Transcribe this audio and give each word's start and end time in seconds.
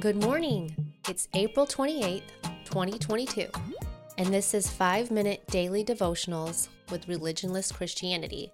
Good 0.00 0.20
morning. 0.20 0.74
It's 1.08 1.28
April 1.34 1.68
28th, 1.68 2.22
2022, 2.64 3.46
and 4.18 4.34
this 4.34 4.52
is 4.52 4.68
5 4.68 5.12
Minute 5.12 5.46
Daily 5.46 5.84
Devotionals 5.84 6.66
with 6.90 7.06
Religionless 7.06 7.72
Christianity. 7.72 8.50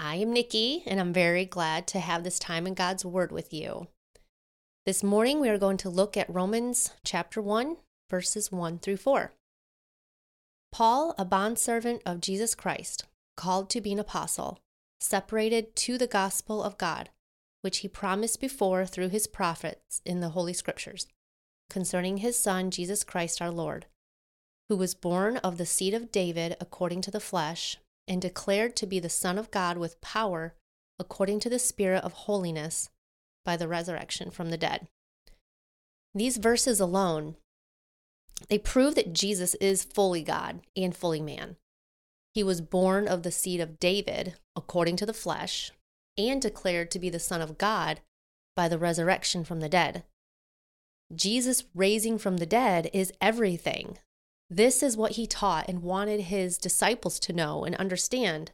I 0.00 0.16
am 0.16 0.34
Nickie, 0.34 0.82
and 0.84 0.98
I'm 0.98 1.12
very 1.12 1.44
glad 1.44 1.86
to 1.88 2.00
have 2.00 2.24
this 2.24 2.40
time 2.40 2.66
in 2.66 2.74
God's 2.74 3.04
Word 3.04 3.30
with 3.30 3.54
you. 3.54 3.86
This 4.84 5.04
morning, 5.04 5.38
we 5.38 5.48
are 5.48 5.58
going 5.58 5.76
to 5.76 5.88
look 5.88 6.16
at 6.16 6.28
Romans 6.28 6.90
chapter 7.04 7.40
1, 7.40 7.76
verses 8.10 8.50
1 8.50 8.80
through 8.80 8.96
4. 8.96 9.32
Paul, 10.72 11.14
a 11.16 11.24
bondservant 11.24 12.02
of 12.04 12.20
Jesus 12.20 12.56
Christ, 12.56 13.04
called 13.36 13.70
to 13.70 13.80
be 13.80 13.92
an 13.92 14.00
apostle, 14.00 14.58
separated 14.98 15.76
to 15.76 15.96
the 15.96 16.08
gospel 16.08 16.64
of 16.64 16.76
God 16.76 17.10
which 17.62 17.78
he 17.78 17.88
promised 17.88 18.40
before 18.40 18.86
through 18.86 19.08
his 19.08 19.26
prophets 19.26 20.00
in 20.04 20.20
the 20.20 20.30
Holy 20.30 20.52
Scriptures, 20.52 21.06
concerning 21.68 22.18
his 22.18 22.38
Son, 22.38 22.70
Jesus 22.70 23.04
Christ 23.04 23.42
our 23.42 23.50
Lord, 23.50 23.86
who 24.68 24.76
was 24.76 24.94
born 24.94 25.38
of 25.38 25.58
the 25.58 25.66
seed 25.66 25.94
of 25.94 26.12
David 26.12 26.56
according 26.60 27.00
to 27.02 27.10
the 27.10 27.20
flesh, 27.20 27.78
and 28.06 28.22
declared 28.22 28.74
to 28.76 28.86
be 28.86 28.98
the 28.98 29.08
Son 29.10 29.38
of 29.38 29.50
God 29.50 29.76
with 29.76 30.00
power 30.00 30.54
according 30.98 31.40
to 31.40 31.50
the 31.50 31.58
Spirit 31.58 32.02
of 32.02 32.12
holiness 32.12 32.88
by 33.44 33.56
the 33.56 33.68
resurrection 33.68 34.30
from 34.30 34.50
the 34.50 34.56
dead. 34.56 34.88
These 36.14 36.38
verses 36.38 36.80
alone, 36.80 37.36
they 38.48 38.58
prove 38.58 38.94
that 38.94 39.12
Jesus 39.12 39.54
is 39.56 39.84
fully 39.84 40.22
God 40.22 40.60
and 40.76 40.96
fully 40.96 41.20
man. 41.20 41.56
He 42.34 42.42
was 42.42 42.60
born 42.60 43.08
of 43.08 43.22
the 43.22 43.30
seed 43.30 43.60
of 43.60 43.78
David 43.78 44.34
according 44.56 44.96
to 44.96 45.06
the 45.06 45.12
flesh, 45.12 45.72
and 46.18 46.42
declared 46.42 46.90
to 46.90 46.98
be 46.98 47.08
the 47.08 47.18
Son 47.18 47.40
of 47.40 47.56
God 47.56 48.00
by 48.56 48.68
the 48.68 48.78
resurrection 48.78 49.44
from 49.44 49.60
the 49.60 49.68
dead. 49.68 50.02
Jesus 51.14 51.64
raising 51.74 52.18
from 52.18 52.36
the 52.36 52.46
dead 52.46 52.90
is 52.92 53.12
everything. 53.20 53.98
This 54.50 54.82
is 54.82 54.96
what 54.96 55.12
he 55.12 55.26
taught 55.26 55.68
and 55.68 55.82
wanted 55.82 56.22
his 56.22 56.58
disciples 56.58 57.18
to 57.20 57.32
know 57.32 57.64
and 57.64 57.74
understand 57.76 58.52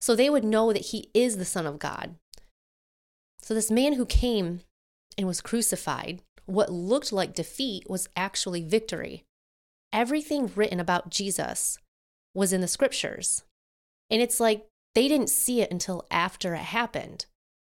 so 0.00 0.14
they 0.14 0.28
would 0.28 0.44
know 0.44 0.72
that 0.72 0.86
he 0.86 1.10
is 1.14 1.36
the 1.36 1.44
Son 1.44 1.66
of 1.66 1.78
God. 1.78 2.16
So, 3.40 3.54
this 3.54 3.70
man 3.70 3.94
who 3.94 4.04
came 4.04 4.60
and 5.16 5.26
was 5.26 5.40
crucified, 5.40 6.20
what 6.44 6.70
looked 6.70 7.12
like 7.12 7.34
defeat 7.34 7.88
was 7.88 8.08
actually 8.16 8.62
victory. 8.62 9.24
Everything 9.92 10.50
written 10.54 10.80
about 10.80 11.10
Jesus 11.10 11.78
was 12.34 12.52
in 12.52 12.60
the 12.60 12.68
scriptures. 12.68 13.44
And 14.10 14.20
it's 14.20 14.40
like 14.40 14.66
they 14.96 15.08
didn't 15.08 15.28
see 15.28 15.60
it 15.60 15.70
until 15.70 16.06
after 16.10 16.54
it 16.54 16.62
happened. 16.62 17.26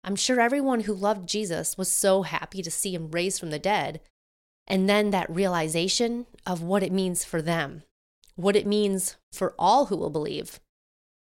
I'm 0.05 0.15
sure 0.15 0.41
everyone 0.41 0.83
who 0.83 0.95
loved 0.95 1.29
Jesus 1.29 1.77
was 1.77 1.91
so 1.91 2.23
happy 2.23 2.63
to 2.63 2.71
see 2.71 2.95
him 2.95 3.11
raised 3.11 3.41
from 3.41 3.51
the 3.51 3.59
dead. 3.59 4.01
And 4.69 4.89
then 4.89 5.11
that 5.11 5.29
realization 5.29 6.27
of 6.47 6.63
what 6.63 6.85
it 6.85 6.93
means 6.93 7.25
for 7.25 7.43
them, 7.43 7.83
what 8.37 8.55
it 8.55 8.69
means 8.69 9.17
for 9.33 9.57
all 9.59 9.87
who 9.87 9.97
will 9.97 10.11
believe. 10.11 10.61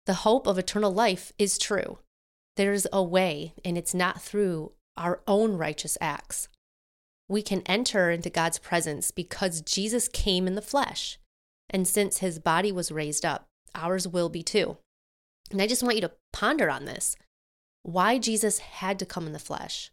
The 0.05 0.29
hope 0.29 0.47
of 0.47 0.59
eternal 0.59 0.93
life 0.93 1.33
is 1.39 1.57
true. 1.57 2.01
There's 2.57 2.87
a 2.93 3.03
way, 3.03 3.55
and 3.65 3.79
it's 3.79 3.95
not 3.95 4.21
through 4.21 4.73
our 4.95 5.23
own 5.27 5.57
righteous 5.57 5.97
acts. 6.03 6.49
We 7.31 7.41
can 7.41 7.63
enter 7.63 8.11
into 8.11 8.29
God's 8.29 8.59
presence 8.59 9.11
because 9.11 9.63
Jesus 9.63 10.07
came 10.07 10.47
in 10.47 10.55
the 10.55 10.61
flesh. 10.61 11.19
And 11.71 11.89
since 11.89 12.19
his 12.19 12.39
body 12.39 12.73
was 12.73 12.93
raised 12.93 13.25
up, 13.25 13.47
ours 13.75 14.07
will 14.07 14.29
be 14.29 14.43
too. 14.43 14.77
And 15.51 15.63
I 15.63 15.67
just 15.67 15.83
want 15.83 15.97
you 15.97 16.03
to 16.03 16.13
ponder 16.33 16.71
on 16.71 16.85
this 16.85 17.17
why 17.83 18.19
Jesus 18.19 18.59
had 18.59 18.99
to 18.99 19.07
come 19.07 19.27
in 19.27 19.33
the 19.33 19.39
flesh 19.39 19.91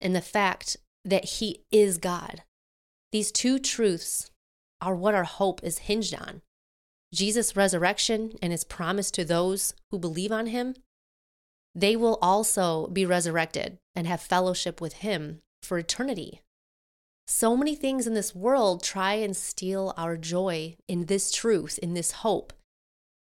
and 0.00 0.14
the 0.14 0.20
fact 0.20 0.76
that 1.04 1.24
he 1.24 1.64
is 1.70 1.98
God. 1.98 2.42
These 3.12 3.32
two 3.32 3.58
truths 3.58 4.30
are 4.80 4.94
what 4.94 5.14
our 5.14 5.24
hope 5.24 5.60
is 5.62 5.78
hinged 5.78 6.14
on. 6.14 6.42
Jesus' 7.12 7.56
resurrection 7.56 8.34
and 8.40 8.52
his 8.52 8.64
promise 8.64 9.10
to 9.12 9.24
those 9.24 9.74
who 9.90 9.98
believe 9.98 10.30
on 10.30 10.46
him, 10.46 10.74
they 11.74 11.96
will 11.96 12.18
also 12.22 12.86
be 12.88 13.06
resurrected 13.06 13.78
and 13.94 14.06
have 14.06 14.20
fellowship 14.20 14.80
with 14.80 14.94
him 14.94 15.40
for 15.62 15.78
eternity. 15.78 16.40
So 17.26 17.56
many 17.56 17.74
things 17.74 18.06
in 18.06 18.14
this 18.14 18.34
world 18.34 18.82
try 18.82 19.14
and 19.14 19.36
steal 19.36 19.94
our 19.96 20.16
joy 20.16 20.76
in 20.88 21.06
this 21.06 21.30
truth, 21.32 21.78
in 21.80 21.94
this 21.94 22.12
hope. 22.12 22.52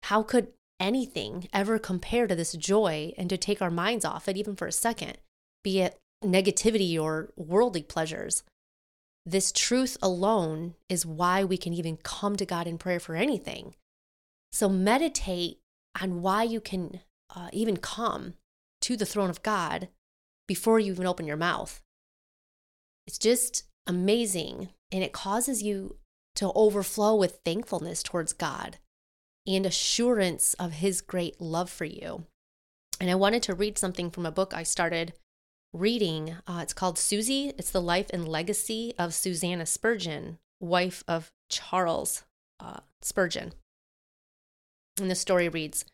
How 0.04 0.22
could 0.22 0.48
anything 0.82 1.48
ever 1.52 1.78
compare 1.78 2.26
to 2.26 2.34
this 2.34 2.52
joy 2.52 3.12
and 3.16 3.30
to 3.30 3.38
take 3.38 3.62
our 3.62 3.70
minds 3.70 4.04
off 4.04 4.28
it, 4.28 4.36
even 4.36 4.56
for 4.56 4.66
a 4.66 4.72
second, 4.72 5.16
be 5.62 5.80
it 5.80 5.98
negativity 6.22 7.00
or 7.00 7.32
worldly 7.36 7.82
pleasures. 7.82 8.42
This 9.24 9.52
truth 9.52 9.96
alone 10.02 10.74
is 10.88 11.06
why 11.06 11.44
we 11.44 11.56
can 11.56 11.72
even 11.72 11.96
come 11.96 12.36
to 12.36 12.44
God 12.44 12.66
in 12.66 12.76
prayer 12.76 13.00
for 13.00 13.14
anything. 13.14 13.76
So 14.50 14.68
meditate 14.68 15.60
on 16.00 16.20
why 16.20 16.42
you 16.42 16.60
can 16.60 17.00
uh, 17.34 17.48
even 17.52 17.76
come 17.76 18.34
to 18.82 18.96
the 18.96 19.06
throne 19.06 19.30
of 19.30 19.42
God 19.42 19.88
before 20.48 20.80
you 20.80 20.92
even 20.92 21.06
open 21.06 21.26
your 21.26 21.36
mouth. 21.36 21.80
It's 23.06 23.18
just 23.18 23.64
amazing 23.86 24.70
and 24.90 25.02
it 25.04 25.12
causes 25.12 25.62
you 25.62 25.96
to 26.34 26.52
overflow 26.54 27.14
with 27.14 27.40
thankfulness 27.44 28.02
towards 28.02 28.32
God 28.32 28.78
and 29.46 29.66
assurance 29.66 30.54
of 30.54 30.72
his 30.72 31.00
great 31.00 31.40
love 31.40 31.70
for 31.70 31.84
you. 31.84 32.26
And 33.00 33.10
I 33.10 33.14
wanted 33.14 33.42
to 33.44 33.54
read 33.54 33.78
something 33.78 34.10
from 34.10 34.26
a 34.26 34.32
book 34.32 34.54
I 34.54 34.62
started 34.62 35.12
reading. 35.72 36.36
Uh, 36.46 36.60
it's 36.62 36.74
called 36.74 36.98
Susie. 36.98 37.52
It's 37.58 37.70
the 37.70 37.82
life 37.82 38.06
and 38.12 38.28
legacy 38.28 38.94
of 38.98 39.14
Susannah 39.14 39.66
Spurgeon, 39.66 40.38
wife 40.60 41.02
of 41.08 41.32
Charles 41.48 42.24
uh, 42.60 42.80
Spurgeon. 43.00 43.52
And 45.00 45.10
the 45.10 45.14
story 45.14 45.48
reads 45.48 45.84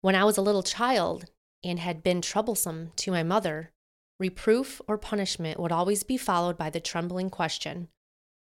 When 0.00 0.14
I 0.14 0.24
was 0.24 0.38
a 0.38 0.42
little 0.42 0.62
child 0.62 1.26
and 1.62 1.78
had 1.78 2.02
been 2.02 2.22
troublesome 2.22 2.92
to 2.96 3.10
my 3.10 3.22
mother, 3.22 3.72
reproof 4.20 4.80
or 4.86 4.96
punishment 4.96 5.58
would 5.58 5.72
always 5.72 6.02
be 6.02 6.16
followed 6.16 6.56
by 6.56 6.70
the 6.70 6.80
trembling 6.80 7.30
question, 7.30 7.88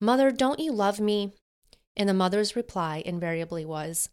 Mother, 0.00 0.30
don't 0.30 0.60
you 0.60 0.72
love 0.72 1.00
me? 1.00 1.32
And 1.96 2.08
the 2.08 2.14
mother's 2.14 2.56
reply 2.56 3.02
invariably 3.04 3.64
was, 3.64 4.08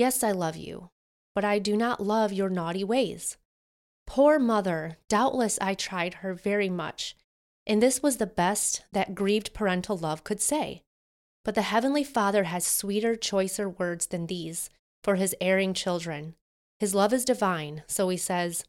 Yes, 0.00 0.24
I 0.24 0.32
love 0.32 0.56
you, 0.56 0.88
but 1.34 1.44
I 1.44 1.58
do 1.58 1.76
not 1.76 2.00
love 2.00 2.32
your 2.32 2.48
naughty 2.48 2.82
ways. 2.82 3.36
Poor 4.06 4.38
mother, 4.38 4.96
doubtless 5.10 5.58
I 5.60 5.74
tried 5.74 6.14
her 6.24 6.32
very 6.32 6.70
much, 6.70 7.14
and 7.66 7.82
this 7.82 8.02
was 8.02 8.16
the 8.16 8.26
best 8.26 8.82
that 8.92 9.14
grieved 9.14 9.52
parental 9.52 9.98
love 9.98 10.24
could 10.24 10.40
say. 10.40 10.80
But 11.44 11.54
the 11.54 11.68
Heavenly 11.68 12.02
Father 12.02 12.44
has 12.44 12.66
sweeter, 12.66 13.14
choicer 13.14 13.78
words 13.78 14.06
than 14.06 14.26
these 14.26 14.70
for 15.04 15.16
his 15.16 15.36
erring 15.38 15.74
children. 15.74 16.34
His 16.78 16.94
love 16.94 17.12
is 17.12 17.26
divine, 17.26 17.82
so 17.86 18.08
he 18.08 18.16
says, 18.16 18.64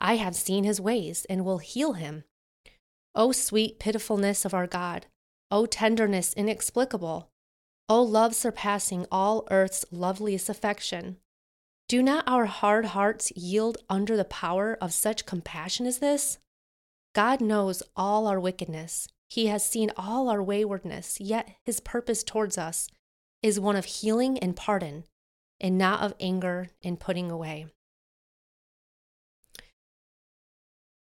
I 0.00 0.16
have 0.16 0.34
seen 0.34 0.64
his 0.64 0.80
ways 0.80 1.24
and 1.30 1.44
will 1.44 1.58
heal 1.58 1.92
him. 1.92 2.24
O 3.14 3.30
sweet 3.30 3.78
pitifulness 3.78 4.44
of 4.44 4.52
our 4.52 4.66
God! 4.66 5.06
O 5.48 5.64
tenderness 5.64 6.32
inexplicable! 6.32 7.28
O 7.94 8.02
love 8.02 8.34
surpassing 8.34 9.04
all 9.12 9.46
earth's 9.50 9.84
loveliest 9.90 10.48
affection! 10.48 11.18
Do 11.88 12.02
not 12.02 12.24
our 12.26 12.46
hard 12.46 12.86
hearts 12.86 13.30
yield 13.36 13.76
under 13.90 14.16
the 14.16 14.24
power 14.24 14.78
of 14.80 14.94
such 14.94 15.26
compassion 15.26 15.84
as 15.84 15.98
this? 15.98 16.38
God 17.14 17.42
knows 17.42 17.82
all 17.94 18.26
our 18.26 18.40
wickedness. 18.40 19.08
He 19.28 19.48
has 19.48 19.66
seen 19.66 19.90
all 19.94 20.30
our 20.30 20.42
waywardness, 20.42 21.20
yet 21.20 21.50
his 21.66 21.80
purpose 21.80 22.22
towards 22.22 22.56
us 22.56 22.88
is 23.42 23.60
one 23.60 23.76
of 23.76 23.84
healing 23.84 24.38
and 24.38 24.56
pardon, 24.56 25.04
and 25.60 25.76
not 25.76 26.00
of 26.00 26.14
anger 26.18 26.70
and 26.82 26.98
putting 26.98 27.30
away. 27.30 27.66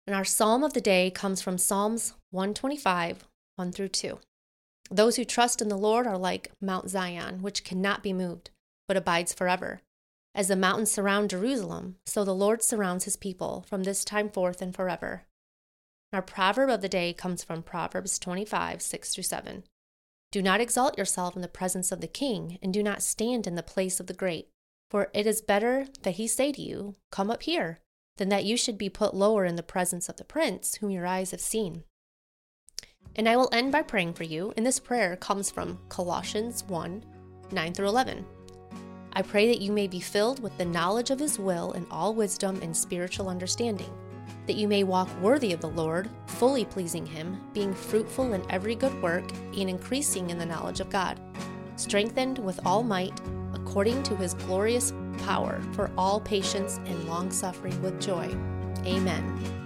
And 0.06 0.14
our 0.14 0.26
psalm 0.26 0.62
of 0.62 0.74
the 0.74 0.82
day 0.82 1.10
comes 1.10 1.42
from 1.42 1.58
Psalms 1.58 2.16
125, 2.32 3.24
1 3.56 3.72
through 3.72 3.88
2. 3.88 4.20
Those 4.92 5.16
who 5.16 5.26
trust 5.26 5.62
in 5.62 5.70
the 5.70 5.78
Lord 5.78 6.06
are 6.06 6.18
like 6.18 6.52
Mount 6.62 6.90
Zion, 6.90 7.42
which 7.42 7.64
cannot 7.64 8.04
be 8.04 8.14
moved, 8.14 8.52
but 8.88 8.98
abides 8.98 9.34
forever. 9.34 9.82
As 10.36 10.50
the 10.50 10.56
mountains 10.56 10.92
surround 10.92 11.30
Jerusalem, 11.30 11.96
so 12.06 12.24
the 12.24 12.36
Lord 12.36 12.62
surrounds 12.62 13.06
his 13.06 13.16
people 13.16 13.66
from 13.68 13.84
this 13.84 14.04
time 14.04 14.30
forth 14.30 14.62
and 14.62 14.76
forever. 14.76 15.24
Our 16.14 16.22
proverb 16.22 16.70
of 16.70 16.82
the 16.82 16.90
day 16.90 17.14
comes 17.14 17.44
from 17.44 17.64
Proverbs 17.64 18.20
25, 18.20 18.82
6 18.82 19.14
through 19.14 19.24
7. 19.24 19.64
Do 20.32 20.42
not 20.42 20.62
exalt 20.62 20.98
yourself 20.98 21.36
in 21.36 21.42
the 21.42 21.48
presence 21.48 21.92
of 21.92 22.02
the 22.02 22.08
king, 22.08 22.60
and 22.62 22.74
do 22.74 22.84
not 22.84 23.02
stand 23.02 23.48
in 23.48 23.56
the 23.56 23.64
place 23.64 24.00
of 24.00 24.08
the 24.08 24.14
great. 24.14 24.50
For 24.92 25.10
it 25.14 25.26
is 25.26 25.42
better 25.42 25.88
that 26.04 26.16
he 26.16 26.28
say 26.28 26.52
to 26.52 26.62
you, 26.62 26.96
Come 27.12 27.32
up 27.32 27.44
here, 27.44 27.80
than 28.18 28.30
that 28.30 28.46
you 28.46 28.58
should 28.58 28.78
be 28.78 28.90
put 28.90 29.16
lower 29.16 29.46
in 29.46 29.56
the 29.56 29.64
presence 29.64 30.10
of 30.10 30.18
the 30.18 30.24
prince 30.24 30.76
whom 30.76 30.90
your 30.90 31.06
eyes 31.06 31.32
have 31.32 31.42
seen. 31.42 31.84
And 33.18 33.30
I 33.30 33.38
will 33.38 33.50
end 33.52 33.72
by 33.72 33.82
praying 33.82 34.14
for 34.14 34.24
you, 34.24 34.54
and 34.58 34.66
this 34.66 34.80
prayer 34.80 35.16
comes 35.16 35.50
from 35.50 35.80
Colossians 35.90 36.64
1 36.66 37.04
9 37.52 37.74
through 37.74 37.88
11. 37.88 38.26
I 39.14 39.22
pray 39.22 39.48
that 39.48 39.62
you 39.62 39.72
may 39.72 39.88
be 39.88 40.02
filled 40.02 40.42
with 40.42 40.58
the 40.58 40.66
knowledge 40.66 41.10
of 41.10 41.20
His 41.20 41.40
will 41.40 41.72
and 41.72 41.86
all 41.90 42.14
wisdom 42.14 42.60
and 42.62 42.76
spiritual 42.76 43.30
understanding, 43.30 43.94
that 44.48 44.58
you 44.58 44.68
may 44.68 44.84
walk 44.84 45.10
worthy 45.22 45.54
of 45.54 45.62
the 45.62 45.70
Lord, 45.70 46.10
fully 46.28 46.66
pleasing 46.66 47.06
Him, 47.06 47.40
being 47.54 47.74
fruitful 47.74 48.34
in 48.34 48.44
every 48.50 48.76
good 48.76 49.02
work, 49.02 49.24
and 49.56 49.70
increasing 49.70 50.30
in 50.30 50.38
the 50.38 50.46
knowledge 50.46 50.82
of 50.82 50.90
God, 50.90 51.20
strengthened 51.78 52.40
with 52.40 52.60
all 52.66 52.84
might, 52.84 53.22
according 53.54 54.04
to 54.04 54.16
His 54.18 54.34
glorious 54.34 54.92
power, 55.20 55.62
for 55.72 55.90
all 55.98 56.20
patience 56.20 56.80
and 56.86 57.08
long 57.08 57.32
suffering 57.32 57.82
with 57.82 58.02
joy. 58.02 58.36
Amen. 58.86 59.65